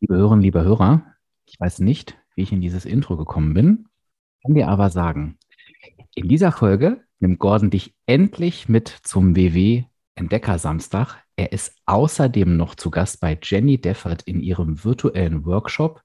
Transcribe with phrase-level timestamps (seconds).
[0.00, 1.06] Liebe Hörerinnen, liebe Hörer,
[1.46, 3.88] ich weiß nicht, wie ich in dieses Intro gekommen bin,
[4.42, 5.38] kann dir aber sagen,
[6.14, 11.22] in dieser Folge nimmt Gordon dich endlich mit zum WW Entdecker Samstag.
[11.36, 16.02] Er ist außerdem noch zu Gast bei Jenny Deffert in ihrem virtuellen Workshop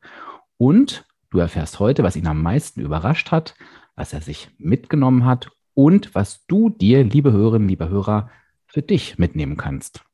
[0.56, 3.56] und du erfährst heute, was ihn am meisten überrascht hat,
[3.96, 8.30] was er sich mitgenommen hat und was du dir, liebe Hörerinnen, liebe Hörer,
[8.68, 10.06] für dich mitnehmen kannst.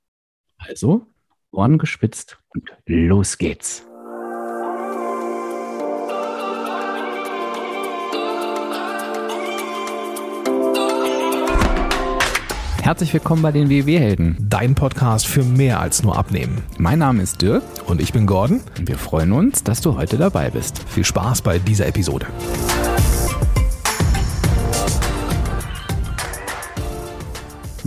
[0.57, 1.05] Also,
[1.52, 3.84] Ohren gespitzt und los geht's.
[12.82, 14.38] Herzlich willkommen bei den WW-Helden.
[14.39, 16.64] Dein Podcast für mehr als nur Abnehmen.
[16.78, 18.61] Mein Name ist Dirk und ich bin Gordon.
[18.77, 20.79] Und wir freuen uns, dass du heute dabei bist.
[20.88, 22.27] Viel Spaß bei dieser Episode.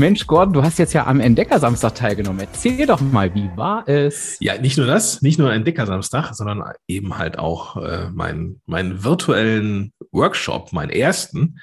[0.01, 2.41] Mensch, Gordon, du hast jetzt ja am Entdeckersamstag teilgenommen.
[2.41, 4.39] Erzähl doch mal, wie war es?
[4.41, 9.93] Ja, nicht nur das, nicht nur Entdeckersamstag, sondern eben halt auch äh, meinen mein virtuellen
[10.11, 11.61] Workshop, meinen ersten.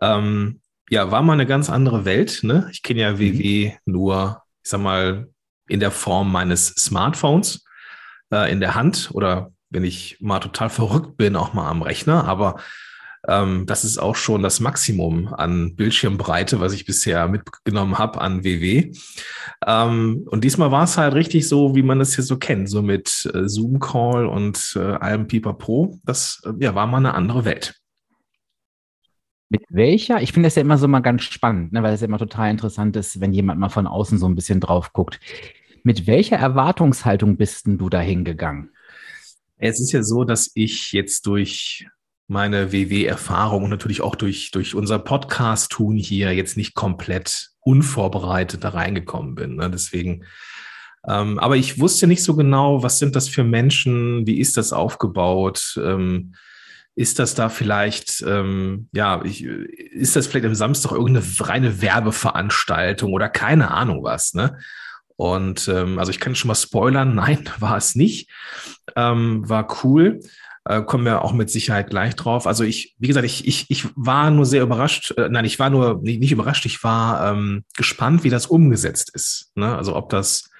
[0.00, 2.44] Ähm, ja, war mal eine ganz andere Welt.
[2.44, 2.68] Ne?
[2.70, 3.92] Ich kenne ja WW mhm.
[3.92, 5.26] nur, ich sag mal,
[5.66, 7.64] in der Form meines Smartphones
[8.32, 12.24] äh, in der Hand oder wenn ich mal total verrückt bin, auch mal am Rechner.
[12.28, 12.60] Aber
[13.26, 18.44] ähm, das ist auch schon das Maximum an Bildschirmbreite, was ich bisher mitgenommen habe an
[18.44, 18.92] WW.
[19.66, 22.82] Ähm, und diesmal war es halt richtig so, wie man das hier so kennt, so
[22.82, 25.98] mit äh, Zoom-Call und äh, allem Pipapo.
[26.04, 27.80] Das äh, ja, war mal eine andere Welt.
[29.48, 30.20] Mit welcher?
[30.20, 32.50] Ich finde das ja immer so mal ganz spannend, ne, weil es ja immer total
[32.50, 35.20] interessant ist, wenn jemand mal von außen so ein bisschen drauf guckt.
[35.82, 38.70] Mit welcher Erwartungshaltung bist denn du da hingegangen?
[39.56, 41.86] Es ist ja so, dass ich jetzt durch
[42.26, 48.70] meine WW-Erfahrung und natürlich auch durch, durch unser Podcast-Tun hier jetzt nicht komplett unvorbereitet da
[48.70, 49.56] reingekommen bin.
[49.56, 49.70] Ne?
[49.70, 50.24] Deswegen,
[51.06, 54.72] ähm, aber ich wusste nicht so genau, was sind das für Menschen, wie ist das
[54.72, 55.78] aufgebaut?
[55.82, 56.34] Ähm,
[56.96, 63.12] ist das da vielleicht, ähm, ja, ich, ist das vielleicht am Samstag irgendeine reine Werbeveranstaltung
[63.12, 64.58] oder keine Ahnung was, ne?
[65.16, 68.30] Und ähm, also ich kann schon mal spoilern, nein, war es nicht.
[68.96, 70.20] Ähm, war cool.
[70.66, 72.46] Äh, kommen wir auch mit Sicherheit gleich drauf.
[72.46, 75.68] Also ich, wie gesagt, ich, ich, ich war nur sehr überrascht, äh, nein, ich war
[75.68, 79.52] nur nicht, nicht überrascht, ich war ähm, gespannt, wie das umgesetzt ist.
[79.54, 79.76] Ne?
[79.76, 80.50] Also ob das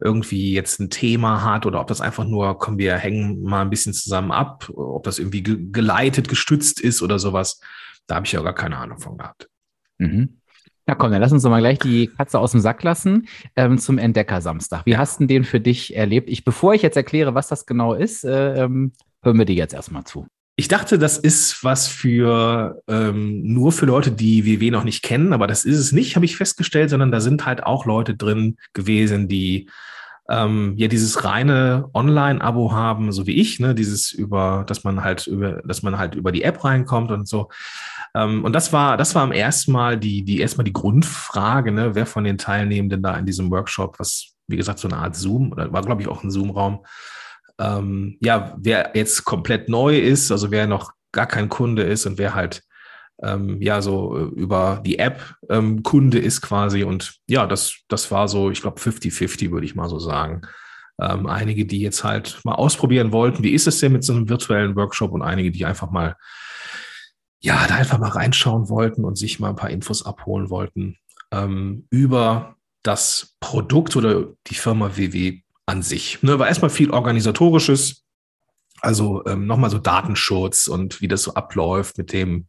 [0.00, 3.70] irgendwie jetzt ein Thema hat oder ob das einfach nur, kommen wir hängen mal ein
[3.70, 7.60] bisschen zusammen ab, ob das irgendwie geleitet, gestützt ist oder sowas.
[8.06, 9.48] Da habe ich ja gar keine Ahnung von gehabt.
[9.98, 10.40] Mhm.
[10.86, 13.78] Na komm, dann lass uns doch mal gleich die Katze aus dem Sack lassen ähm,
[13.78, 14.84] zum Entdecker-Samstag.
[14.86, 16.28] Wie hast du den für dich erlebt?
[16.28, 19.74] Ich, bevor ich jetzt erkläre, was das genau ist, äh, ähm, hören wir dir jetzt
[19.74, 20.26] erstmal zu.
[20.56, 25.32] Ich dachte, das ist was für ähm, nur für Leute, die WW noch nicht kennen,
[25.32, 28.58] aber das ist es nicht, habe ich festgestellt, sondern da sind halt auch Leute drin
[28.74, 29.70] gewesen, die
[30.28, 35.26] ähm, ja dieses reine Online-Abo haben, so wie ich, ne, dieses über, dass man halt
[35.26, 37.48] über, dass man halt über die App reinkommt und so.
[38.14, 41.94] Ähm, und das war, das war am ersten Mal die, die erstmal die Grundfrage, ne,
[41.94, 45.52] wer von den Teilnehmenden da in diesem Workshop, was wie gesagt so eine Art Zoom
[45.52, 46.84] oder war glaube ich auch ein Zoom-Raum,
[47.62, 52.18] ähm, ja, wer jetzt komplett neu ist, also wer noch gar kein Kunde ist und
[52.18, 52.62] wer halt
[53.22, 56.82] ähm, ja so äh, über die App ähm, Kunde ist quasi.
[56.82, 60.42] Und ja, das, das war so, ich glaube, 50-50, würde ich mal so sagen.
[61.00, 64.28] Ähm, einige, die jetzt halt mal ausprobieren wollten, wie ist es denn mit so einem
[64.28, 66.16] virtuellen Workshop und einige, die einfach mal,
[67.40, 70.96] ja, da einfach mal reinschauen wollten und sich mal ein paar Infos abholen wollten
[71.32, 76.22] ähm, über das Produkt oder die Firma WW an sich.
[76.22, 78.04] Ne, war erstmal viel organisatorisches,
[78.80, 82.46] also ähm, nochmal so Datenschutz und wie das so abläuft mit dem,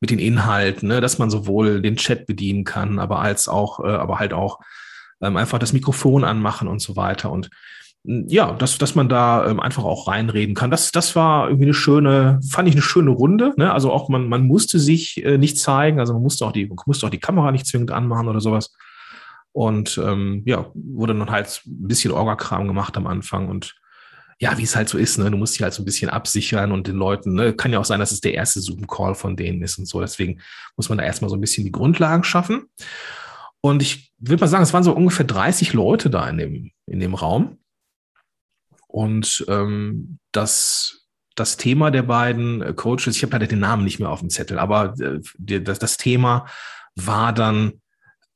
[0.00, 3.88] mit den Inhalten, ne, dass man sowohl den Chat bedienen kann, aber als auch, äh,
[3.88, 4.60] aber halt auch
[5.22, 7.32] ähm, einfach das Mikrofon anmachen und so weiter.
[7.32, 7.48] Und
[8.04, 10.70] ja, dass, dass man da ähm, einfach auch reinreden kann.
[10.70, 13.52] Das, das war irgendwie eine schöne, fand ich eine schöne Runde.
[13.56, 13.72] Ne?
[13.72, 17.06] Also auch man, man musste sich äh, nicht zeigen, also man musste auch die, musste
[17.06, 18.74] auch die Kamera nicht zwingend anmachen oder sowas.
[19.56, 23.74] Und ähm, ja, wurde dann halt ein bisschen Orga-Kram gemacht am Anfang und
[24.38, 25.30] ja, wie es halt so ist, ne?
[25.30, 27.86] Du musst dich halt so ein bisschen absichern und den Leuten, ne, kann ja auch
[27.86, 30.02] sein, dass es der erste Zoom-Call von denen ist und so.
[30.02, 30.42] Deswegen
[30.76, 32.66] muss man da erstmal so ein bisschen die Grundlagen schaffen.
[33.62, 37.00] Und ich würde mal sagen, es waren so ungefähr 30 Leute da in dem, in
[37.00, 37.58] dem Raum.
[38.88, 44.00] Und ähm, das, das Thema der beiden äh, Coaches, ich habe leider den Namen nicht
[44.00, 46.44] mehr auf dem Zettel, aber äh, das, das Thema
[46.94, 47.80] war dann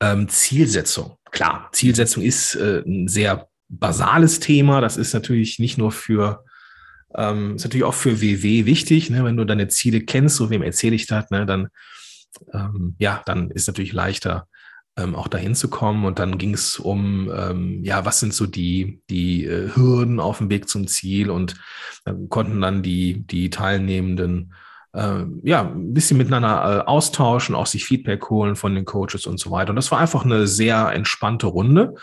[0.01, 1.15] ähm, Zielsetzung.
[1.31, 4.81] Klar, Zielsetzung ist äh, ein sehr basales Thema.
[4.81, 6.43] Das ist natürlich nicht nur für,
[7.15, 9.09] ähm, ist natürlich auch für WW wichtig.
[9.09, 9.23] Ne?
[9.23, 11.45] Wenn du deine Ziele kennst, so wem erzähle ich das, ne?
[11.45, 11.69] dann,
[12.53, 14.47] ähm, ja, dann ist natürlich leichter,
[14.97, 16.03] ähm, auch dahin zu kommen.
[16.03, 20.39] Und dann ging es um, ähm, ja, was sind so die, die äh, Hürden auf
[20.39, 21.55] dem Weg zum Ziel und
[22.05, 24.53] äh, konnten dann die, die Teilnehmenden
[24.93, 29.39] äh, ja, ein bisschen miteinander äh, austauschen, auch sich Feedback holen von den Coaches und
[29.39, 29.71] so weiter.
[29.71, 31.95] Und das war einfach eine sehr entspannte Runde.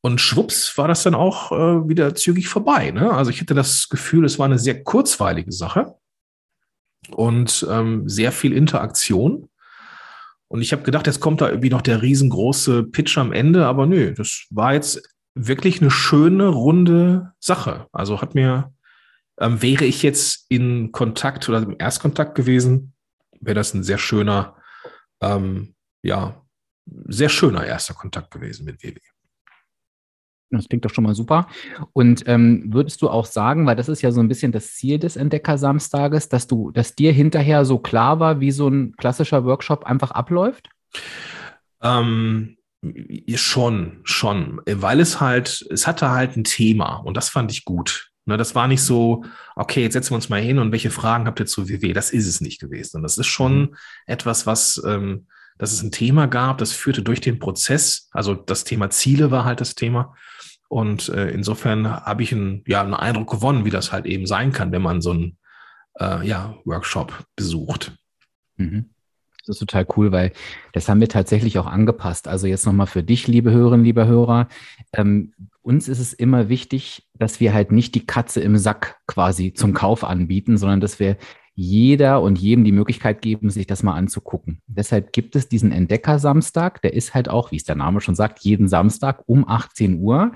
[0.00, 2.90] Und schwupps war das dann auch äh, wieder zügig vorbei.
[2.90, 3.10] Ne?
[3.10, 5.94] Also ich hatte das Gefühl, es war eine sehr kurzweilige Sache
[7.10, 9.48] und ähm, sehr viel Interaktion.
[10.48, 13.86] Und ich habe gedacht, jetzt kommt da irgendwie noch der riesengroße Pitch am Ende, aber
[13.86, 15.02] nö, das war jetzt
[15.34, 17.86] wirklich eine schöne, runde Sache.
[17.92, 18.73] Also hat mir,
[19.40, 22.94] ähm, wäre ich jetzt in Kontakt oder im Erstkontakt gewesen,
[23.40, 24.56] wäre das ein sehr schöner,
[25.20, 26.42] ähm, ja,
[27.06, 28.98] sehr schöner erster Kontakt gewesen mit WW.
[30.50, 31.48] Das klingt doch schon mal super.
[31.92, 34.98] Und ähm, würdest du auch sagen, weil das ist ja so ein bisschen das Ziel
[34.98, 39.84] des Entdecker-Samstages, dass du, dass dir hinterher so klar war, wie so ein klassischer Workshop
[39.84, 40.68] einfach abläuft?
[41.82, 42.56] Ähm,
[43.34, 48.12] schon, schon, weil es halt, es hatte halt ein Thema und das fand ich gut.
[48.26, 49.24] Ne, das war nicht so,
[49.54, 51.92] okay, jetzt setzen wir uns mal hin und welche Fragen habt ihr zu WW?
[51.92, 52.98] Das ist es nicht gewesen.
[52.98, 53.76] Und das ist schon mhm.
[54.06, 55.26] etwas, was, ähm,
[55.58, 58.08] dass es ein Thema gab, das führte durch den Prozess.
[58.12, 60.14] Also das Thema Ziele war halt das Thema.
[60.68, 64.52] Und äh, insofern habe ich einen, ja, einen Eindruck gewonnen, wie das halt eben sein
[64.52, 65.38] kann, wenn man so einen
[66.00, 67.92] äh, ja, Workshop besucht.
[68.56, 68.93] Mhm.
[69.46, 70.32] Das ist total cool, weil
[70.72, 72.28] das haben wir tatsächlich auch angepasst.
[72.28, 74.48] Also jetzt nochmal für dich, liebe Hörerinnen, liebe Hörer.
[74.92, 79.52] Ähm, uns ist es immer wichtig, dass wir halt nicht die Katze im Sack quasi
[79.52, 81.16] zum Kauf anbieten, sondern dass wir
[81.54, 84.60] jeder und jedem die Möglichkeit geben, sich das mal anzugucken.
[84.66, 88.40] Deshalb gibt es diesen Entdecker-Samstag, der ist halt auch, wie es der Name schon sagt,
[88.40, 90.32] jeden Samstag um 18 Uhr.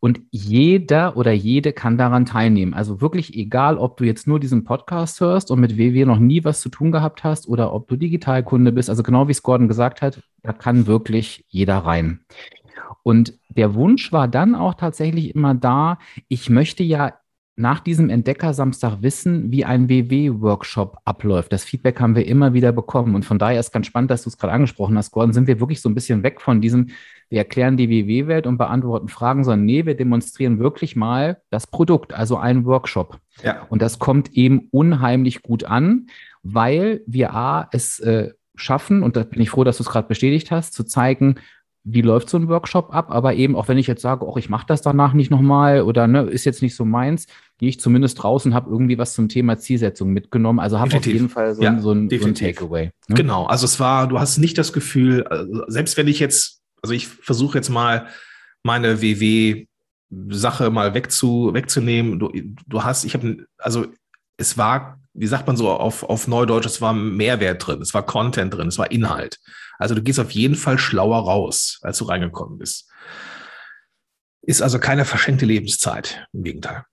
[0.00, 2.74] Und jeder oder jede kann daran teilnehmen.
[2.74, 6.44] Also wirklich egal, ob du jetzt nur diesen Podcast hörst und mit WW noch nie
[6.44, 8.90] was zu tun gehabt hast oder ob du Digitalkunde bist.
[8.90, 12.20] Also genau wie es Gordon gesagt hat, da kann wirklich jeder rein.
[13.04, 17.14] Und der Wunsch war dann auch tatsächlich immer da, ich möchte ja
[17.58, 21.52] nach diesem Entdecker-Samstag wissen, wie ein WW-Workshop abläuft.
[21.52, 23.16] Das Feedback haben wir immer wieder bekommen.
[23.16, 25.58] Und von daher ist ganz spannend, dass du es gerade angesprochen hast, Gordon, sind wir
[25.58, 26.90] wirklich so ein bisschen weg von diesem,
[27.28, 32.14] wir erklären die WW-Welt und beantworten Fragen, sondern nee, wir demonstrieren wirklich mal das Produkt,
[32.14, 33.18] also einen Workshop.
[33.42, 33.66] Ja.
[33.70, 36.06] Und das kommt eben unheimlich gut an,
[36.44, 40.06] weil wir A, es äh, schaffen, und da bin ich froh, dass du es gerade
[40.06, 41.36] bestätigt hast, zu zeigen,
[41.84, 44.48] wie läuft so ein Workshop ab, aber eben auch wenn ich jetzt sage, oh, ich
[44.48, 47.26] mache das danach nicht nochmal oder ne, ist jetzt nicht so meins,
[47.58, 50.58] gehe ich zumindest draußen, habe irgendwie was zum Thema Zielsetzung mitgenommen.
[50.58, 52.90] Also habe auf jeden Fall so, ja, ein, so ein, so ein Takeaway.
[53.08, 53.16] Ne?
[53.16, 56.94] Genau, also es war, du hast nicht das Gefühl, also selbst wenn ich jetzt, also
[56.94, 58.08] ich versuche jetzt mal
[58.62, 62.30] meine WW-Sache mal wegzu, wegzunehmen, du,
[62.66, 63.86] du hast, ich habe, also
[64.36, 68.06] es war, wie sagt man so auf, auf Neudeutsch, es war Mehrwert drin, es war
[68.06, 69.40] Content drin, es war Inhalt.
[69.78, 72.88] Also du gehst auf jeden Fall schlauer raus, als du reingekommen bist.
[74.42, 76.84] Ist also keine verschenkte Lebenszeit, im Gegenteil.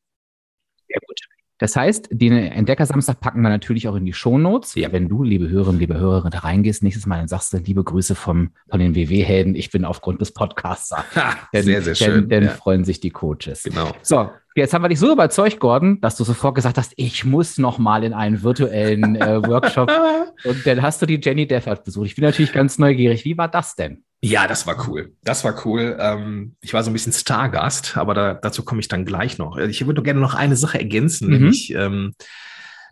[0.88, 1.20] Sehr gut.
[1.58, 4.76] Das heißt, den Entdeckersamstag packen wir natürlich auch in die Shownotes.
[4.76, 4.92] Ja.
[4.92, 8.16] Wenn du, liebe Hörerinnen, liebe Hörer, da reingehst, nächstes Mal dann sagst du, liebe Grüße
[8.16, 9.56] vom, von den WW-Helden.
[9.56, 11.06] Ich bin aufgrund des Podcasts da.
[11.54, 12.14] denn, sehr, sehr schön.
[12.14, 12.50] Denn, denn ja.
[12.50, 13.64] freuen sich die Coaches.
[13.64, 13.92] Genau.
[14.02, 17.58] So, Jetzt haben wir dich so überzeugt, Gordon, dass du sofort gesagt hast, ich muss
[17.58, 19.92] noch mal in einen virtuellen äh, Workshop.
[20.46, 22.08] Und dann hast du die Jenny Deffert besucht.
[22.08, 23.26] Ich bin natürlich ganz neugierig.
[23.26, 24.05] Wie war das denn?
[24.26, 25.14] Ja, das war cool.
[25.24, 25.98] Das war cool.
[26.00, 29.56] Ähm, ich war so ein bisschen Stargast, aber da, dazu komme ich dann gleich noch.
[29.58, 31.34] Ich würde gerne noch eine Sache ergänzen, mhm.
[31.34, 32.16] nämlich, ähm,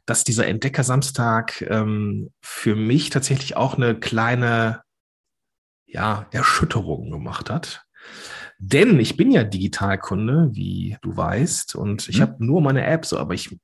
[0.05, 4.81] dass dieser Entdecker-Samstag ähm, für mich tatsächlich auch eine kleine
[5.87, 7.83] ja, Erschütterung gemacht hat.
[8.59, 12.21] Denn ich bin ja Digitalkunde, wie du weißt, und ich mhm.
[12.21, 13.57] habe nur meine App so, aber ich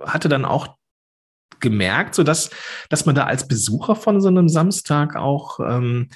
[0.00, 0.76] hatte dann auch
[1.60, 2.50] gemerkt, so dass,
[2.88, 6.08] dass man da als Besucher von so einem Samstag auch ähm,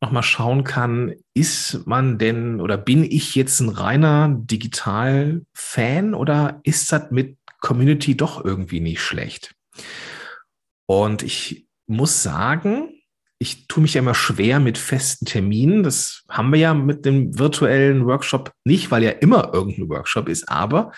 [0.00, 6.90] nochmal schauen kann, ist man denn oder bin ich jetzt ein reiner Digital-Fan oder ist
[6.92, 9.54] das mit Community doch irgendwie nicht schlecht?
[10.86, 12.88] Und ich muss sagen,
[13.38, 15.82] ich tue mich ja immer schwer mit festen Terminen.
[15.82, 20.48] Das haben wir ja mit dem virtuellen Workshop nicht, weil ja immer irgendein Workshop ist.
[20.48, 20.92] Aber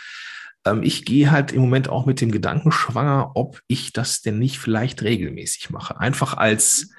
[0.64, 4.38] ähm, ich gehe halt im Moment auch mit dem Gedanken schwanger, ob ich das denn
[4.38, 5.98] nicht vielleicht regelmäßig mache.
[6.00, 6.90] Einfach als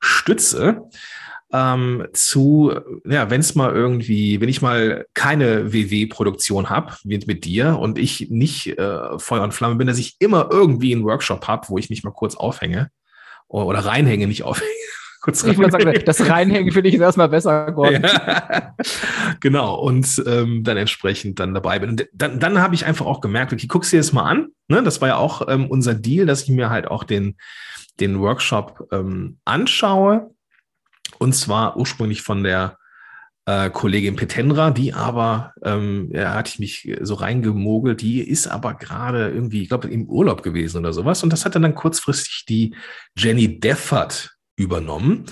[0.00, 0.88] Stütze
[1.52, 2.72] ähm, zu,
[3.04, 7.98] ja, wenn es mal irgendwie, wenn ich mal keine WW-Produktion habe, wie mit dir, und
[7.98, 11.78] ich nicht äh, Feuer und Flamme bin, dass ich immer irgendwie einen Workshop habe, wo
[11.78, 12.90] ich mich mal kurz aufhänge
[13.48, 14.70] oder reinhänge, nicht aufhänge.
[15.22, 18.02] Kurz ich sagen, das Reinhängen finde ich erstmal besser, Gordon.
[18.02, 18.74] Ja.
[19.38, 21.90] genau, und ähm, dann entsprechend dann dabei bin.
[21.90, 24.48] Und dann, dann habe ich einfach auch gemerkt, okay, guckst dir das mal an.
[24.66, 24.82] Ne?
[24.82, 27.36] Das war ja auch ähm, unser Deal, dass ich mir halt auch den,
[28.00, 30.34] den Workshop ähm, anschaue.
[31.22, 32.78] Und zwar ursprünglich von der
[33.46, 38.74] äh, Kollegin Petenra, die aber, ähm, ja, hatte ich mich so reingemogelt, die ist aber
[38.74, 41.22] gerade irgendwie, ich glaube, im Urlaub gewesen oder sowas.
[41.22, 42.74] Und das hat dann kurzfristig die
[43.16, 45.26] Jenny Deffert übernommen.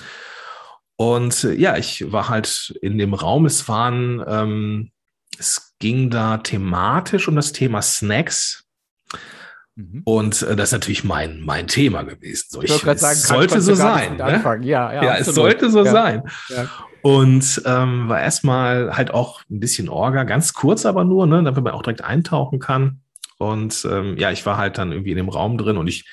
[0.94, 3.46] Und äh, ja, ich war halt in dem Raum.
[3.46, 4.92] Es waren, ähm,
[5.40, 8.64] es ging da thematisch um das Thema Snacks.
[9.80, 10.02] Mhm.
[10.04, 12.46] Und äh, das ist natürlich mein, mein Thema gewesen.
[12.50, 14.16] So, ich, ich sagen, sollte so sein.
[14.16, 14.42] Ne?
[14.62, 15.90] Ja, ja, ja es sollte so ja.
[15.90, 16.22] sein.
[16.48, 16.68] Ja.
[17.02, 21.64] Und ähm, war erstmal halt auch ein bisschen Orga, ganz kurz aber nur, ne, damit
[21.64, 23.00] man auch direkt eintauchen kann.
[23.38, 26.04] Und ähm, ja, ich war halt dann irgendwie in dem Raum drin und ich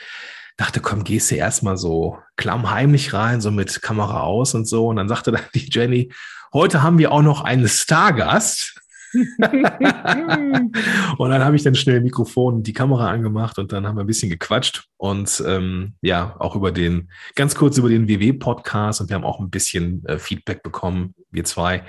[0.55, 4.87] dachte, komm, gehst du erstmal so klammheimlich rein, so mit Kamera aus und so.
[4.87, 6.11] Und dann sagte dann die Jenny,
[6.53, 8.81] heute haben wir auch noch einen Stargast.
[11.17, 14.03] und dann habe ich dann schnell Mikrofon und die Kamera angemacht und dann haben wir
[14.03, 19.09] ein bisschen gequatscht und ähm, ja, auch über den, ganz kurz über den WW-Podcast und
[19.09, 21.83] wir haben auch ein bisschen äh, Feedback bekommen, wir zwei,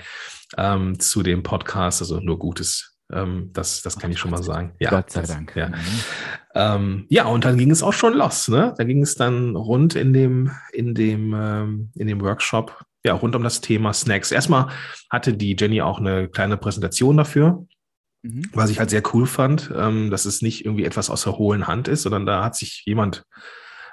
[0.57, 2.97] ähm, zu dem Podcast, also nur Gutes.
[3.11, 4.73] Ähm, das, das kann ich schon mal sagen.
[4.79, 5.55] Ja, Gott sei Dank.
[5.55, 5.69] Ja.
[5.69, 5.75] Mhm.
[6.55, 8.47] Ähm, ja, und dann ging es auch schon los.
[8.47, 8.73] Ne?
[8.77, 13.35] Da ging es dann rund in dem, in dem, ähm, in dem Workshop ja, rund
[13.35, 14.31] um das Thema Snacks.
[14.31, 14.69] Erstmal
[15.09, 17.65] hatte die Jenny auch eine kleine Präsentation dafür,
[18.23, 18.43] mhm.
[18.53, 21.67] was ich halt sehr cool fand, ähm, dass es nicht irgendwie etwas aus der hohlen
[21.67, 23.23] Hand ist, sondern da hat sich jemand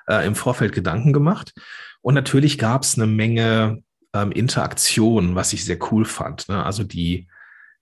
[0.09, 1.53] äh, im Vorfeld Gedanken gemacht.
[2.01, 3.83] Und natürlich gab es eine Menge
[4.13, 6.49] ähm, Interaktion, was ich sehr cool fand.
[6.49, 6.65] Ne?
[6.65, 7.29] Also die,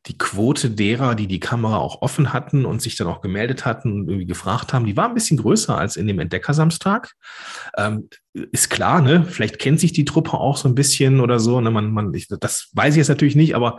[0.06, 3.92] die Quote derer, die die Kamera auch offen hatten und sich dann auch gemeldet hatten
[3.92, 7.14] und irgendwie gefragt haben, die war ein bisschen größer als in dem Entdeckersamstag.
[7.78, 8.10] Ähm,
[8.52, 9.24] ist klar, ne?
[9.24, 11.60] Vielleicht kennt sich die Truppe auch so ein bisschen oder so.
[11.60, 11.70] Ne?
[11.70, 13.78] Man, man, ich, das weiß ich jetzt natürlich nicht, aber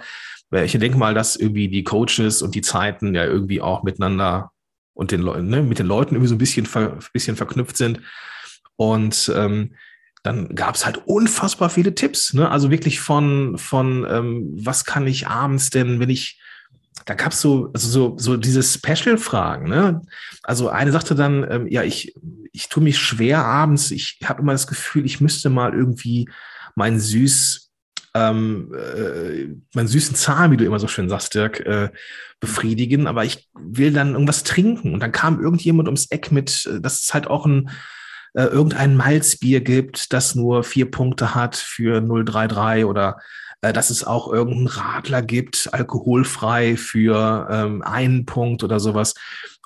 [0.52, 4.52] ich denke mal, dass irgendwie die Coaches und die Zeiten ja irgendwie auch miteinander
[4.94, 8.02] und den Leuten, ne, mit den Leuten irgendwie so ein bisschen, ver, bisschen verknüpft sind.
[8.78, 9.76] Und ähm,
[10.26, 12.34] dann gab es halt unfassbar viele Tipps.
[12.34, 12.50] Ne?
[12.50, 16.42] Also wirklich von, von ähm, was kann ich abends denn, wenn ich,
[17.06, 19.70] da gab es so, also so, so diese Special-Fragen.
[19.70, 20.02] Ne?
[20.42, 22.16] Also eine sagte dann, ähm, ja, ich,
[22.52, 26.28] ich tue mich schwer abends, ich habe immer das Gefühl, ich müsste mal irgendwie
[26.74, 27.72] mein süß,
[28.16, 31.90] ähm, äh, meinen süßen Zahn, wie du immer so schön sagst, Dirk, äh,
[32.40, 34.94] befriedigen, aber ich will dann irgendwas trinken.
[34.96, 37.70] Und dann kam irgendjemand ums Eck mit, äh, das ist halt auch ein
[38.36, 43.18] äh, irgendein Malzbier gibt, das nur vier Punkte hat für 033 oder
[43.62, 49.14] äh, dass es auch irgendeinen Radler gibt, alkoholfrei für ähm, einen Punkt oder sowas.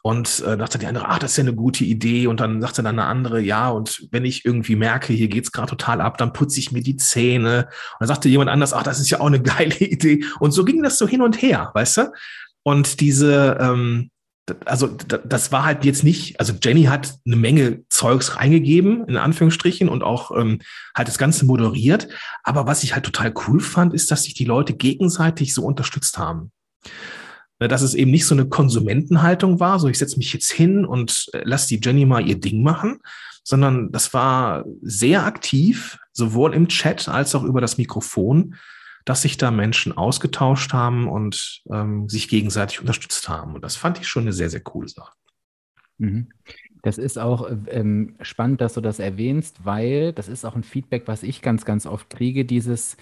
[0.02, 2.28] Und äh, dachte die andere, ach, das ist ja eine gute Idee.
[2.28, 5.72] Und dann sagte dann eine andere, ja, und wenn ich irgendwie merke, hier geht's gerade
[5.72, 7.66] total ab, dann putze ich mir die Zähne.
[7.66, 10.24] Und dann sagte jemand anders, ach, das ist ja auch eine geile Idee.
[10.40, 12.12] Und so ging das so hin und her, weißt du?
[12.64, 14.12] Und diese, ähm,
[14.66, 19.90] also das war halt jetzt nicht, also Jenny hat eine Menge Zeugs reingegeben, in Anführungsstrichen,
[19.90, 20.60] und auch ähm,
[20.96, 22.08] halt das Ganze moderiert.
[22.44, 26.18] Aber was ich halt total cool fand, ist, dass sich die Leute gegenseitig so unterstützt
[26.18, 26.52] haben.
[27.60, 30.86] Ne, dass es eben nicht so eine Konsumentenhaltung war, so ich setze mich jetzt hin
[30.86, 33.00] und äh, lass die Jenny mal ihr Ding machen,
[33.44, 38.56] sondern das war sehr aktiv, sowohl im Chat als auch über das Mikrofon
[39.06, 43.56] dass sich da Menschen ausgetauscht haben und ähm, sich gegenseitig unterstützt haben.
[43.56, 45.14] Und das fand ich schon eine sehr, sehr coole Sache.
[45.98, 46.30] Mhm.
[46.82, 51.04] Das ist auch ähm, spannend, dass du das erwähnst, weil das ist auch ein Feedback,
[51.08, 52.96] was ich ganz, ganz oft kriege, dieses,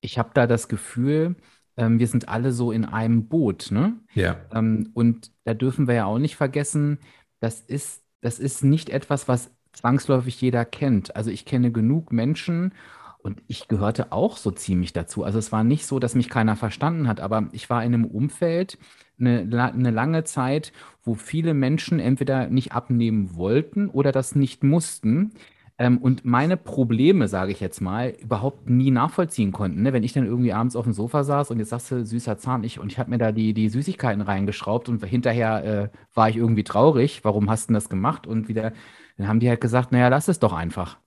[0.00, 1.36] ich habe da das Gefühl,
[1.76, 3.96] ähm, wir sind alle so in einem Boot, ne?
[4.14, 4.36] Ja.
[4.52, 6.98] Ähm, und da dürfen wir ja auch nicht vergessen,
[7.38, 11.14] das ist, das ist nicht etwas, was zwangsläufig jeder kennt.
[11.14, 12.74] Also ich kenne genug Menschen
[13.22, 15.24] und ich gehörte auch so ziemlich dazu.
[15.24, 18.04] Also es war nicht so, dass mich keiner verstanden hat, aber ich war in einem
[18.04, 18.78] Umfeld
[19.18, 20.72] eine, eine lange Zeit,
[21.02, 25.32] wo viele Menschen entweder nicht abnehmen wollten oder das nicht mussten.
[25.78, 29.82] Ähm, und meine Probleme, sage ich jetzt mal, überhaupt nie nachvollziehen konnten.
[29.82, 29.92] Ne?
[29.92, 32.64] Wenn ich dann irgendwie abends auf dem Sofa saß und jetzt sagst du, süßer Zahn,
[32.64, 36.36] ich, und ich habe mir da die, die Süßigkeiten reingeschraubt und hinterher äh, war ich
[36.36, 38.26] irgendwie traurig, warum hast du das gemacht?
[38.26, 38.72] Und wieder,
[39.16, 40.98] dann haben die halt gesagt, naja, lass es doch einfach.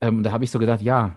[0.00, 1.16] Ähm, und da habe ich so gedacht, ja,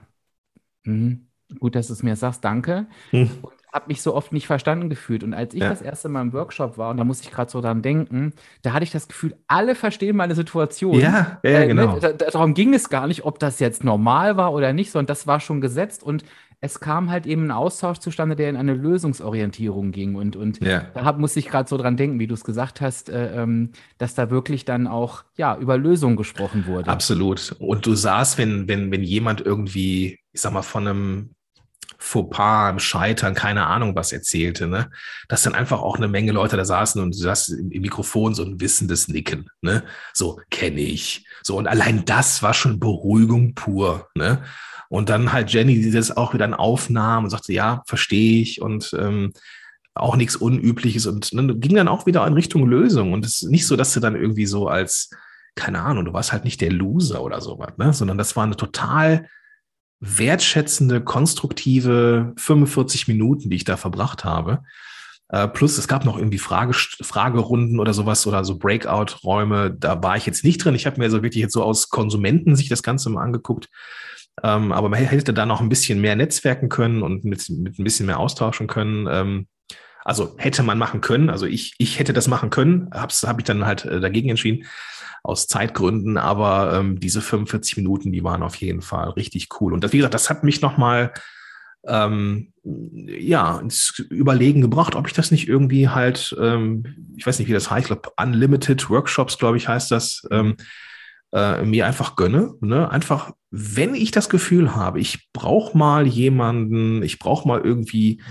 [0.83, 1.27] Mhm.
[1.59, 2.87] Gut, dass du es mir sagst, danke.
[3.11, 3.29] Mhm.
[3.41, 5.23] Und habe mich so oft nicht verstanden gefühlt.
[5.23, 5.69] Und als ich ja.
[5.69, 8.71] das erste Mal im Workshop war, und da musste ich gerade so dran denken, da
[8.71, 10.99] hatte ich das Gefühl, alle verstehen meine Situation.
[10.99, 11.97] Ja, ja, äh, genau.
[11.97, 15.25] Ne, darum ging es gar nicht, ob das jetzt normal war oder nicht, sondern das
[15.25, 16.03] war schon gesetzt.
[16.03, 16.23] Und
[16.63, 20.15] es kam halt eben ein Austausch zustande, der in eine Lösungsorientierung ging.
[20.15, 20.85] Und, und ja.
[20.93, 23.73] da hab, musste ich gerade so dran denken, wie du es gesagt hast, äh, ähm,
[23.97, 26.89] dass da wirklich dann auch ja, über Lösungen gesprochen wurde.
[26.89, 27.53] Absolut.
[27.59, 31.29] Und du sahst, wenn, wenn, wenn jemand irgendwie, ich sag mal, von einem
[31.97, 34.89] Fauxpas, einem Scheitern, keine Ahnung was erzählte, ne?
[35.27, 38.35] Dass dann einfach auch eine Menge Leute da saßen und du saßt im, im Mikrofon
[38.35, 39.83] so ein wissendes Nicken, ne?
[40.13, 41.27] So, kenne ich.
[41.43, 44.43] So, und allein das war schon Beruhigung pur, ne?
[44.93, 48.95] Und dann halt Jenny, die das auch wieder aufnahm und sagte, ja, verstehe ich und
[48.99, 49.33] ähm,
[49.95, 53.11] auch nichts Unübliches und dann ging dann auch wieder in Richtung Lösung.
[53.11, 55.09] Und es ist nicht so, dass du dann irgendwie so als,
[55.55, 57.91] keine Ahnung, du warst halt nicht der Loser oder sowas, ne?
[57.91, 59.27] sondern das war eine total
[59.99, 64.61] wertschätzende, konstruktive 45 Minuten, die ich da verbracht habe.
[65.29, 69.75] Äh, plus es gab noch irgendwie Frage, Fragerunden oder sowas oder so Breakout-Räume.
[69.75, 70.75] Da war ich jetzt nicht drin.
[70.75, 73.69] Ich habe mir so wirklich jetzt so aus Konsumenten sich das Ganze mal angeguckt.
[74.41, 77.83] Ähm, aber man hätte da noch ein bisschen mehr netzwerken können und mit, mit ein
[77.83, 79.07] bisschen mehr austauschen können.
[79.09, 79.47] Ähm,
[80.03, 81.29] also hätte man machen können.
[81.29, 82.89] Also ich, ich hätte das machen können.
[82.93, 84.65] Habe ich dann halt äh, dagegen entschieden
[85.23, 86.17] aus Zeitgründen.
[86.17, 89.73] Aber ähm, diese 45 Minuten, die waren auf jeden Fall richtig cool.
[89.73, 91.13] Und das, wie gesagt, das hat mich nochmal
[91.85, 97.47] ähm, ja, ins Überlegen gebracht, ob ich das nicht irgendwie halt, ähm, ich weiß nicht,
[97.49, 100.55] wie das heißt, ich glaube, Unlimited Workshops, glaube ich, heißt das, ähm,
[101.33, 102.53] äh, mir einfach gönne.
[102.61, 102.89] Ne?
[102.89, 108.21] Einfach, wenn ich das Gefühl habe, ich brauche mal jemanden, ich brauche mal irgendwie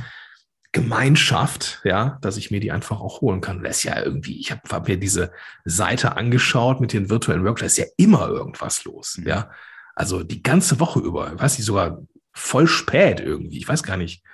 [0.71, 3.63] Gemeinschaft, ja, dass ich mir die einfach auch holen kann.
[3.63, 5.33] Das ist ja irgendwie, ich habe hab mir diese
[5.65, 9.29] Seite angeschaut mit den virtuellen Workshops, da ist ja immer irgendwas los, mhm.
[9.29, 9.51] ja.
[9.95, 12.01] Also die ganze Woche über, weiß ich sogar
[12.33, 14.25] voll spät irgendwie, ich weiß gar nicht.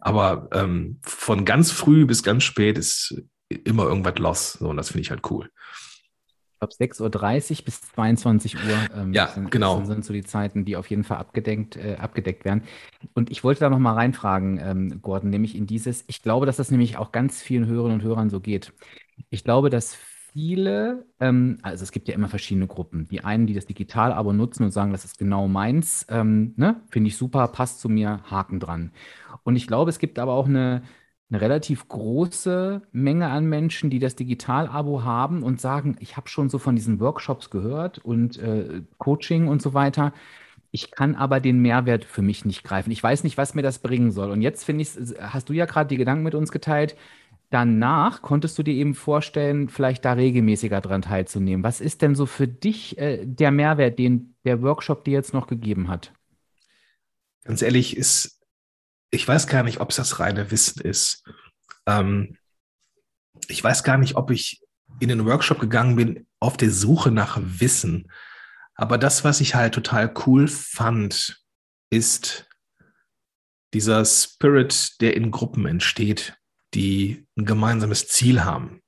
[0.00, 4.52] Aber ähm, von ganz früh bis ganz spät ist immer irgendwas los.
[4.54, 5.48] So, und das finde ich halt cool
[6.66, 8.60] glaube, 6.30 Uhr bis 22 Uhr
[8.96, 9.84] ähm, ja, sind, genau.
[9.84, 12.62] sind, so die Zeiten, die auf jeden Fall abgedeckt, äh, abgedeckt werden.
[13.14, 16.56] Und ich wollte da noch mal reinfragen, ähm, Gordon, nämlich in dieses, ich glaube, dass
[16.56, 18.72] das nämlich auch ganz vielen Hörerinnen und Hörern so geht.
[19.30, 23.06] Ich glaube, dass viele, ähm, also es gibt ja immer verschiedene Gruppen.
[23.08, 26.80] Die einen, die das Digital-Abo nutzen und sagen, das ist genau meins, ähm, ne?
[26.90, 28.92] finde ich super, passt zu mir, Haken dran.
[29.44, 30.82] Und ich glaube, es gibt aber auch eine
[31.30, 36.50] eine relativ große Menge an Menschen, die das Digital-Abo haben und sagen, ich habe schon
[36.50, 40.12] so von diesen Workshops gehört und äh, Coaching und so weiter.
[40.70, 42.90] Ich kann aber den Mehrwert für mich nicht greifen.
[42.90, 44.30] Ich weiß nicht, was mir das bringen soll.
[44.30, 46.96] Und jetzt finde ich, hast du ja gerade die Gedanken mit uns geteilt.
[47.50, 51.62] Danach konntest du dir eben vorstellen, vielleicht da regelmäßiger dran teilzunehmen.
[51.62, 55.46] Was ist denn so für dich äh, der Mehrwert, den der Workshop dir jetzt noch
[55.46, 56.12] gegeben hat?
[57.44, 58.40] Ganz ehrlich, ist
[59.14, 61.24] ich weiß gar nicht, ob es das reine Wissen ist.
[61.86, 62.36] Ähm,
[63.48, 64.60] ich weiß gar nicht, ob ich
[65.00, 68.10] in den Workshop gegangen bin auf der Suche nach Wissen.
[68.74, 71.40] Aber das, was ich halt total cool fand,
[71.90, 72.48] ist
[73.72, 76.36] dieser Spirit, der in Gruppen entsteht,
[76.74, 78.82] die ein gemeinsames Ziel haben.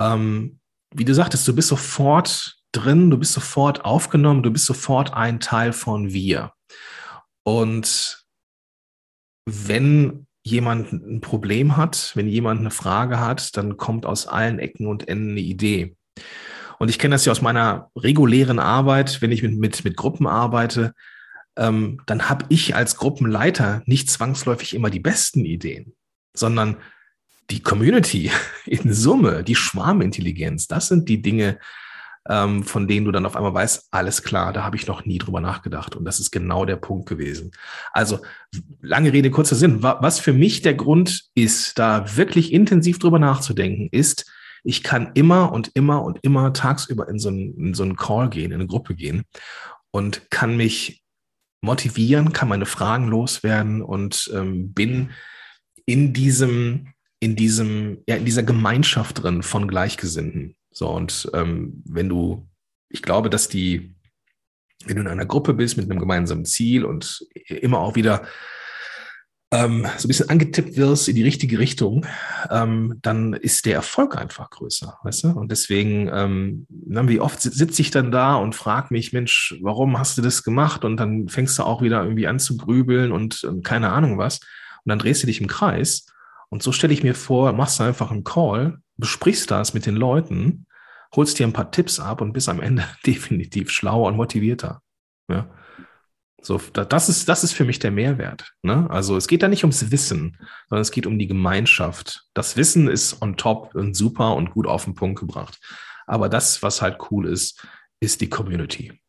[0.00, 0.60] Ähm,
[0.94, 5.40] wie du sagtest, du bist sofort drin, du bist sofort aufgenommen, du bist sofort ein
[5.40, 6.52] Teil von wir.
[7.44, 8.21] Und
[9.44, 14.86] wenn jemand ein Problem hat, wenn jemand eine Frage hat, dann kommt aus allen Ecken
[14.86, 15.96] und Enden eine Idee.
[16.78, 20.26] Und ich kenne das ja aus meiner regulären Arbeit, wenn ich mit, mit, mit Gruppen
[20.26, 20.94] arbeite,
[21.56, 25.94] ähm, dann habe ich als Gruppenleiter nicht zwangsläufig immer die besten Ideen,
[26.34, 26.76] sondern
[27.50, 28.30] die Community
[28.66, 31.58] in Summe, die Schwarmintelligenz, das sind die Dinge,
[32.28, 35.18] ähm, von denen du dann auf einmal weißt, alles klar, da habe ich noch nie
[35.18, 35.96] drüber nachgedacht.
[35.96, 37.52] Und das ist genau der Punkt gewesen.
[37.92, 38.20] Also
[38.80, 39.82] lange Rede, kurzer Sinn.
[39.82, 44.30] Was für mich der Grund ist, da wirklich intensiv drüber nachzudenken, ist,
[44.64, 48.52] ich kann immer und immer und immer tagsüber in so einen, in so Call gehen,
[48.52, 49.24] in eine Gruppe gehen
[49.90, 51.02] und kann mich
[51.60, 55.10] motivieren, kann meine Fragen loswerden und ähm, bin
[55.84, 60.56] in diesem, in diesem, ja, in dieser Gemeinschaft drin von Gleichgesinnten.
[60.72, 62.48] So, und ähm, wenn du,
[62.88, 63.94] ich glaube, dass die,
[64.84, 68.22] wenn du in einer Gruppe bist mit einem gemeinsamen Ziel und immer auch wieder
[69.52, 72.06] ähm, so ein bisschen angetippt wirst in die richtige Richtung,
[72.50, 75.28] ähm, dann ist der Erfolg einfach größer, weißt du?
[75.28, 80.16] Und deswegen, ähm, wie oft sitze ich dann da und frage mich, Mensch, warum hast
[80.16, 80.84] du das gemacht?
[80.86, 84.40] Und dann fängst du auch wieder irgendwie an zu grübeln und, und keine Ahnung was.
[84.84, 86.06] Und dann drehst du dich im Kreis.
[86.48, 89.96] Und so stelle ich mir vor, machst du einfach einen Call besprichst das mit den
[89.96, 90.66] Leuten,
[91.14, 94.82] holst dir ein paar Tipps ab und bist am Ende definitiv schlauer und motivierter.
[95.28, 95.50] Ja.
[96.44, 98.52] So, das ist, das ist für mich der Mehrwert.
[98.62, 98.90] Ne?
[98.90, 100.36] Also es geht da nicht ums Wissen,
[100.68, 102.24] sondern es geht um die Gemeinschaft.
[102.34, 105.60] Das Wissen ist on top und super und gut auf den Punkt gebracht.
[106.04, 107.64] Aber das, was halt cool ist,
[108.00, 109.00] ist die Community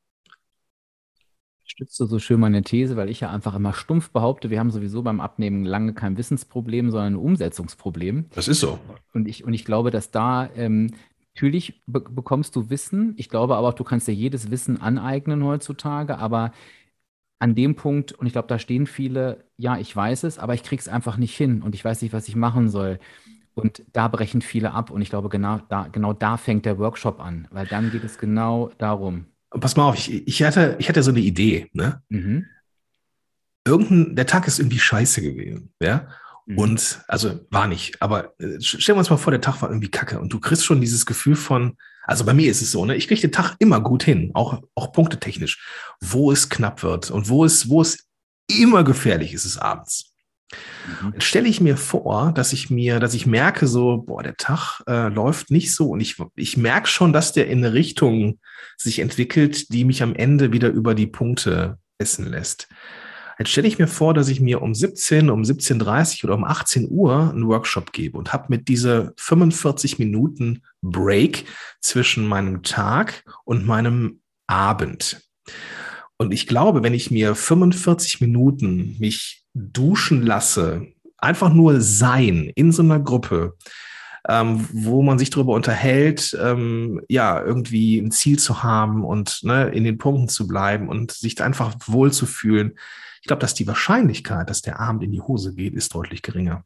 [1.73, 4.69] stützt du so schön meine These, weil ich ja einfach immer stumpf behaupte, wir haben
[4.69, 8.27] sowieso beim Abnehmen lange kein Wissensproblem, sondern ein Umsetzungsproblem.
[8.35, 8.79] Das ist so.
[9.13, 10.91] Und ich, und ich glaube, dass da ähm,
[11.33, 13.15] natürlich be bekommst du Wissen.
[13.17, 16.51] Ich glaube aber auch, du kannst dir jedes Wissen aneignen heutzutage, aber
[17.39, 20.63] an dem Punkt, und ich glaube, da stehen viele, ja, ich weiß es, aber ich
[20.63, 22.99] kriege es einfach nicht hin und ich weiß nicht, was ich machen soll.
[23.55, 27.19] Und da brechen viele ab und ich glaube, genau da, genau da fängt der Workshop
[27.19, 29.25] an, weil dann geht es genau darum.
[29.59, 32.01] Pass mal auf, ich, ich, hatte, ich hatte so eine Idee, ne?
[32.09, 32.45] Mhm.
[33.65, 36.07] Irgendein, der Tag ist irgendwie scheiße gewesen, ja?
[36.45, 36.57] Mhm.
[36.57, 39.91] Und, also war nicht, aber äh, stellen wir uns mal vor, der Tag war irgendwie
[39.91, 42.95] kacke und du kriegst schon dieses Gefühl von, also bei mir ist es so, ne?
[42.95, 47.29] Ich kriege den Tag immer gut hin, auch, auch punktetechnisch, wo es knapp wird und
[47.29, 48.07] wo es, wo es
[48.47, 50.12] immer gefährlich ist, ist abends.
[51.01, 51.13] Mhm.
[51.19, 55.07] stelle ich mir vor, dass ich mir, dass ich merke, so, boah, der Tag äh,
[55.09, 58.39] läuft nicht so und ich, ich merke schon, dass der in eine Richtung
[58.77, 62.67] sich entwickelt, die mich am Ende wieder über die Punkte essen lässt.
[63.39, 66.87] Jetzt stelle ich mir vor, dass ich mir um 17, um 17.30 oder um 18
[66.89, 71.45] Uhr einen Workshop gebe und habe mit dieser 45 Minuten Break
[71.81, 75.21] zwischen meinem Tag und meinem Abend.
[76.17, 80.87] Und ich glaube, wenn ich mir 45 Minuten mich duschen lasse,
[81.17, 83.55] einfach nur sein in so einer Gruppe,
[84.27, 89.69] ähm, wo man sich darüber unterhält, ähm, ja, irgendwie ein Ziel zu haben und ne,
[89.69, 92.77] in den Punkten zu bleiben und sich einfach wohl zu fühlen.
[93.21, 96.63] Ich glaube, dass die Wahrscheinlichkeit, dass der Abend in die Hose geht, ist deutlich geringer.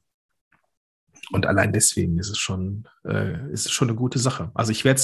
[1.32, 4.52] Und allein deswegen ist es schon, äh, ist es schon eine gute Sache.
[4.54, 5.02] Also ich werde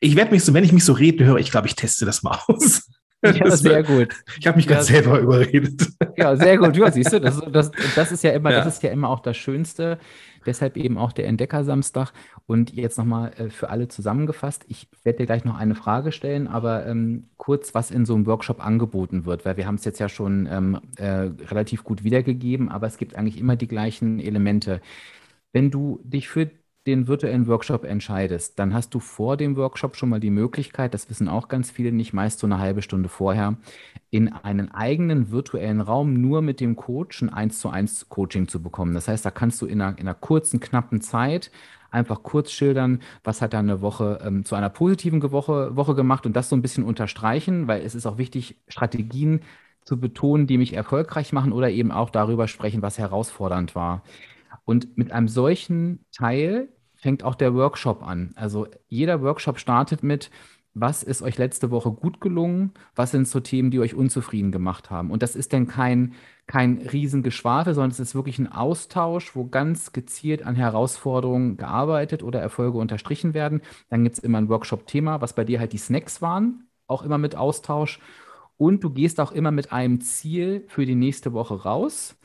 [0.00, 2.22] ich werde mich so, wenn ich mich so reden höre, ich glaube, ich teste das
[2.22, 2.88] mal aus.
[3.22, 4.08] Ja, sehr gut.
[4.38, 5.88] Ich habe mich ja, gerade selber überredet.
[6.16, 6.76] Ja, sehr gut.
[6.76, 8.58] Ja, siehst du, das, das, das, ist ja immer, ja.
[8.58, 9.98] das ist ja immer auch das Schönste.
[10.44, 12.12] Deshalb eben auch der Entdeckersamstag.
[12.46, 14.64] Und jetzt nochmal äh, für alle zusammengefasst.
[14.68, 18.26] Ich werde dir gleich noch eine Frage stellen, aber ähm, kurz, was in so einem
[18.26, 22.68] Workshop angeboten wird, weil wir haben es jetzt ja schon ähm, äh, relativ gut wiedergegeben,
[22.68, 24.80] aber es gibt eigentlich immer die gleichen Elemente.
[25.52, 26.50] Wenn du dich für
[26.86, 31.10] den virtuellen Workshop entscheidest, dann hast du vor dem Workshop schon mal die Möglichkeit, das
[31.10, 33.56] wissen auch ganz viele nicht, meist so eine halbe Stunde vorher,
[34.10, 38.62] in einen eigenen virtuellen Raum nur mit dem Coach ein 1 zu 1 Coaching zu
[38.62, 38.94] bekommen.
[38.94, 41.50] Das heißt, da kannst du in einer, in einer kurzen, knappen Zeit
[41.90, 46.26] einfach kurz schildern, was hat da eine Woche ähm, zu einer positiven Woche, Woche gemacht
[46.26, 49.40] und das so ein bisschen unterstreichen, weil es ist auch wichtig, Strategien
[49.84, 54.02] zu betonen, die mich erfolgreich machen oder eben auch darüber sprechen, was herausfordernd war.
[54.64, 56.68] Und mit einem solchen Teil
[57.06, 58.32] fängt auch der Workshop an.
[58.34, 60.28] Also jeder Workshop startet mit,
[60.74, 62.72] was ist euch letzte Woche gut gelungen?
[62.96, 65.12] Was sind so Themen, die euch unzufrieden gemacht haben?
[65.12, 66.14] Und das ist dann kein,
[66.48, 72.40] kein Riesengeschwafel, sondern es ist wirklich ein Austausch, wo ganz gezielt an Herausforderungen gearbeitet oder
[72.40, 73.60] Erfolge unterstrichen werden.
[73.88, 77.18] Dann gibt es immer ein Workshop-Thema, was bei dir halt die Snacks waren, auch immer
[77.18, 78.00] mit Austausch.
[78.56, 82.16] Und du gehst auch immer mit einem Ziel für die nächste Woche raus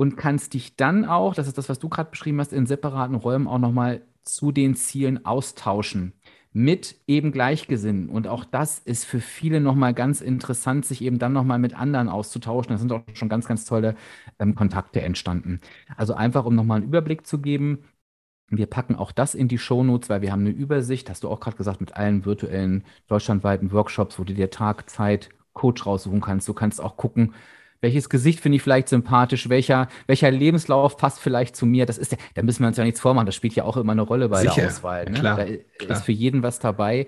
[0.00, 3.16] und kannst dich dann auch, das ist das, was du gerade beschrieben hast, in separaten
[3.16, 6.14] Räumen auch nochmal zu den Zielen austauschen
[6.54, 8.08] mit eben Gleichgesinnten.
[8.08, 12.08] Und auch das ist für viele nochmal ganz interessant, sich eben dann nochmal mit anderen
[12.08, 12.72] auszutauschen.
[12.72, 13.94] Da sind auch schon ganz, ganz tolle
[14.38, 15.60] ähm, Kontakte entstanden.
[15.98, 17.84] Also einfach, um nochmal einen Überblick zu geben.
[18.48, 21.40] Wir packen auch das in die Shownotes, weil wir haben eine Übersicht, hast du auch
[21.40, 26.48] gerade gesagt, mit allen virtuellen deutschlandweiten Workshops, wo du dir Tag, Zeit, Coach raussuchen kannst.
[26.48, 27.34] Du kannst auch gucken,
[27.80, 31.86] welches Gesicht finde ich vielleicht sympathisch, welcher, welcher Lebenslauf passt vielleicht zu mir.
[31.86, 33.26] Das ist, da müssen wir uns ja nichts vormachen.
[33.26, 34.54] Das spielt ja auch immer eine Rolle bei Sicher.
[34.56, 35.04] der Auswahl.
[35.06, 35.12] Ne?
[35.12, 35.98] Klar, da klar.
[35.98, 37.06] ist für jeden was dabei.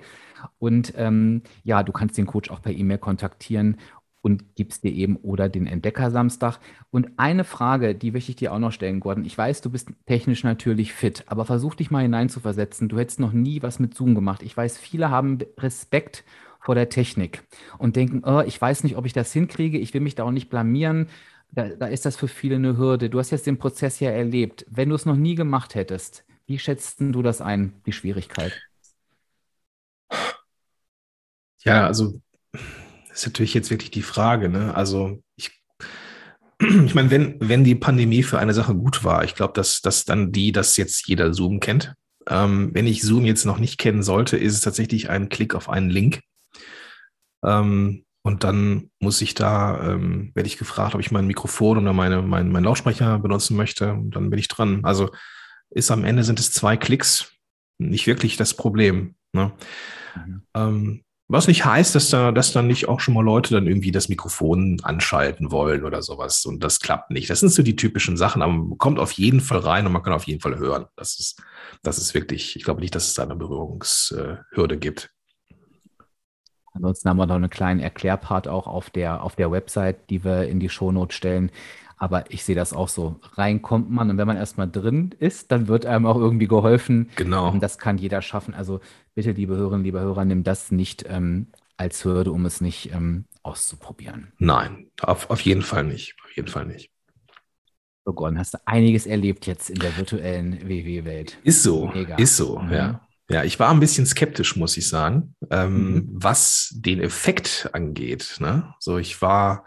[0.59, 3.77] Und ähm, ja, du kannst den Coach auch per E-Mail kontaktieren
[4.23, 6.59] und gibst dir eben oder den Entdecker-Samstag.
[6.91, 9.25] Und eine Frage, die möchte ich dir auch noch stellen, Gordon.
[9.25, 12.89] Ich weiß, du bist technisch natürlich fit, aber versuch dich mal hineinzuversetzen.
[12.89, 14.43] Du hättest noch nie was mit Zoom gemacht.
[14.43, 16.25] Ich weiß, viele haben Respekt
[16.63, 17.43] vor der Technik
[17.79, 20.31] und denken, oh, ich weiß nicht, ob ich das hinkriege, ich will mich da auch
[20.31, 21.09] nicht blamieren.
[21.51, 23.11] Da, da ist das für viele eine Hürde.
[23.11, 24.65] Du hast jetzt den Prozess ja erlebt.
[24.71, 28.53] Wenn du es noch nie gemacht hättest, wie schätzt du das ein, die Schwierigkeit?
[31.65, 32.21] Ja, also
[33.13, 34.49] ist natürlich jetzt wirklich die Frage.
[34.49, 34.75] Ne?
[34.75, 35.51] Also ich,
[36.61, 40.05] ich meine, wenn, wenn die Pandemie für eine Sache gut war, ich glaube, dass, dass
[40.05, 41.95] dann die, dass jetzt jeder Zoom kennt.
[42.29, 45.69] Ähm, wenn ich Zoom jetzt noch nicht kennen sollte, ist es tatsächlich ein Klick auf
[45.69, 46.21] einen Link.
[47.45, 51.93] Ähm, und dann muss ich da, ähm, werde ich gefragt, ob ich mein Mikrofon oder
[51.93, 53.93] meine, mein, mein Lautsprecher benutzen möchte.
[53.93, 54.85] Und dann bin ich dran.
[54.85, 55.11] Also
[55.71, 57.33] ist am Ende sind es zwei Klicks,
[57.79, 59.17] nicht wirklich das Problem.
[59.33, 59.53] Ne?
[60.15, 60.43] Mhm.
[60.55, 63.91] Ähm, was nicht heißt, dass da, dass dann nicht auch schon mal Leute dann irgendwie
[63.91, 66.45] das Mikrofon anschalten wollen oder sowas.
[66.45, 67.31] Und das klappt nicht.
[67.31, 70.03] Das sind so die typischen Sachen, aber man kommt auf jeden Fall rein und man
[70.03, 70.87] kann auf jeden Fall hören.
[70.95, 71.43] Das ist,
[71.83, 75.11] das ist wirklich, ich glaube nicht, dass es da eine Berührungshürde gibt.
[76.73, 80.49] Ansonsten haben wir noch einen kleinen Erklärpart auch auf der, auf der Website, die wir
[80.49, 81.51] in die Shownote stellen.
[81.99, 83.21] Aber ich sehe das auch so.
[83.35, 87.11] Rein kommt man und wenn man erstmal drin ist, dann wird einem auch irgendwie geholfen.
[87.15, 87.51] Genau.
[87.51, 88.55] Und das kann jeder schaffen.
[88.55, 88.81] Also
[89.15, 93.27] bitte, liebe Hörerinnen, liebe Hörer, nimm das nicht ähm, als Hürde, um es nicht ähm,
[93.43, 94.33] auszuprobieren.
[94.39, 96.17] Nein, auf, auf jeden Fall nicht.
[96.25, 96.91] Auf jeden Fall nicht.
[98.05, 101.39] So, Gordon, hast du einiges erlebt jetzt in der virtuellen WW-Welt.
[101.45, 102.17] Ist so, Mega.
[102.17, 102.73] ist so, mhm.
[102.73, 103.09] ja.
[103.29, 106.09] Ja, ich war ein bisschen skeptisch, muss ich sagen, ähm, mhm.
[106.13, 108.37] was den Effekt angeht.
[108.41, 108.75] Ne?
[108.79, 109.65] So, ich war,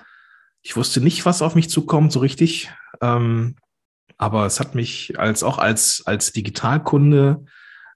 [0.62, 2.72] ich wusste nicht, was auf mich zukommt, so richtig.
[3.02, 3.56] Ähm,
[4.18, 7.46] aber es hat mich als auch als, als Digitalkunde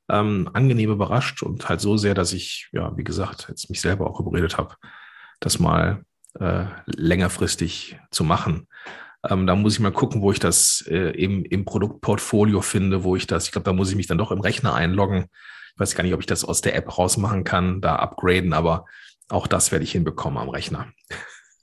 [0.09, 4.09] ähm, angenehm überrascht und halt so sehr, dass ich, ja, wie gesagt, jetzt mich selber
[4.09, 4.75] auch überredet habe,
[5.39, 6.03] das mal
[6.39, 8.67] äh, längerfristig zu machen.
[9.27, 13.15] Ähm, da muss ich mal gucken, wo ich das äh, im, im Produktportfolio finde, wo
[13.15, 15.25] ich das, ich glaube, da muss ich mich dann doch im Rechner einloggen.
[15.73, 18.85] Ich weiß gar nicht, ob ich das aus der App rausmachen kann, da upgraden, aber
[19.27, 20.87] auch das werde ich hinbekommen am Rechner.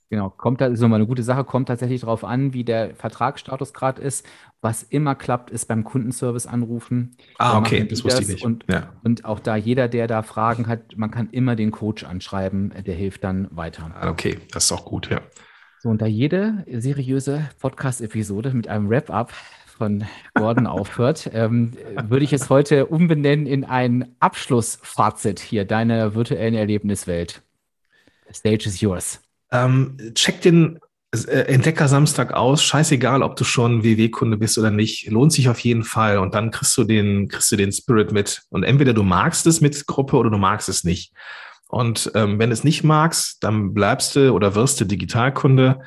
[0.09, 3.73] Genau, kommt da, ist nochmal eine gute Sache, kommt tatsächlich darauf an, wie der Vertragsstatus
[3.73, 4.25] gerade ist.
[4.61, 7.17] Was immer klappt, ist beim Kundenservice anrufen.
[7.39, 8.45] Ah, da okay, das wusste ich nicht.
[8.45, 8.93] Und, ja.
[9.03, 12.95] und auch da, jeder, der da Fragen hat, man kann immer den Coach anschreiben, der
[12.95, 13.91] hilft dann weiter.
[13.99, 15.21] Ah, okay, das ist auch gut, ja.
[15.87, 19.33] So, und da jede seriöse Podcast-Episode mit einem Wrap-up
[19.79, 21.75] von Gordon aufhört, ähm,
[22.09, 27.41] würde ich es heute umbenennen in ein Abschlussfazit hier deiner virtuellen Erlebniswelt.
[28.27, 29.21] The stage is yours.
[29.53, 30.81] Ähm, check den
[31.13, 32.65] äh, Entdecker Samstag aus.
[32.65, 35.09] Scheißegal, ob du schon WW-Kunde bist oder nicht.
[35.09, 36.19] Lohnt sich auf jeden Fall.
[36.19, 38.43] Und dann kriegst du den, kriegst du den Spirit mit.
[38.51, 41.13] Und entweder du magst es mit Gruppe oder du magst es nicht.
[41.69, 45.81] Und ähm, wenn du es nicht magst, dann bleibst du oder wirst du Digitalkunde.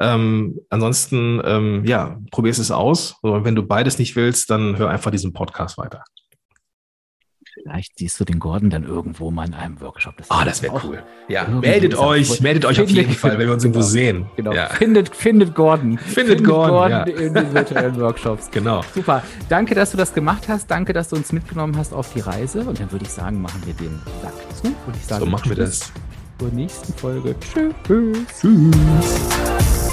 [0.00, 3.16] Ähm, ansonsten, ähm, ja, probierst es aus.
[3.22, 6.04] Und wenn du beides nicht willst, dann hör einfach diesen Podcast weiter.
[7.62, 10.16] Vielleicht siehst du den Gordon dann irgendwo mal in einem Workshop.
[10.16, 11.02] Das ah, das wäre cool.
[11.28, 14.26] Ja, meldet euch, meldet euch auf jeden Fall, wenn wir uns irgendwo genau, sehen.
[14.36, 14.52] Genau.
[14.52, 14.68] Ja.
[14.68, 15.98] Findet, findet Gordon.
[15.98, 17.26] Findet, findet Gordon, Gordon ja.
[17.26, 18.50] in den virtuellen Workshops.
[18.50, 18.82] Genau.
[18.94, 19.22] Super.
[19.48, 20.70] Danke, dass du das gemacht hast.
[20.70, 22.60] Danke, dass du uns mitgenommen hast auf die Reise.
[22.60, 24.68] Und dann würde ich sagen, machen wir den Sack zu.
[24.68, 25.92] Und ich sage, so machen wir das.
[26.38, 27.34] Zur nächsten Folge.
[27.40, 27.74] Tschüss.
[28.40, 29.89] Tschüss.